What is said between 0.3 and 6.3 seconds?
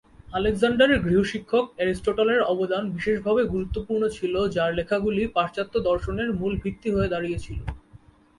আলেকজান্ডারের গৃহশিক্ষক এরিস্টটলের অবদান বিশেষভাবে গুরুত্বপূর্ণ ছিল যার লেখাগুলি পাশ্চাত্য দর্শনের